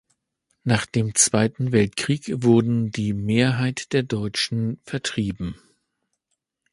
Nach 0.63 0.87
dem 0.87 1.13
Zweiten 1.13 1.71
Weltkrieg 1.73 2.31
wurden 2.41 2.89
die 2.89 3.13
Mehrheit 3.13 3.93
der 3.93 4.01
Deutschen 4.01 4.79
vertrieben. 4.83 5.59